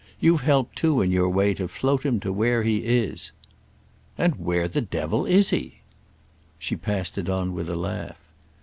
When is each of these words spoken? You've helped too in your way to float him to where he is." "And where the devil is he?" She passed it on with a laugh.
You've 0.19 0.41
helped 0.41 0.77
too 0.77 0.99
in 1.03 1.11
your 1.11 1.29
way 1.29 1.53
to 1.53 1.67
float 1.67 2.03
him 2.03 2.19
to 2.21 2.33
where 2.33 2.63
he 2.63 2.77
is." 2.77 3.31
"And 4.17 4.33
where 4.43 4.67
the 4.67 4.81
devil 4.81 5.27
is 5.27 5.51
he?" 5.51 5.81
She 6.57 6.75
passed 6.75 7.19
it 7.19 7.29
on 7.29 7.53
with 7.53 7.69
a 7.69 7.75
laugh. 7.75 8.17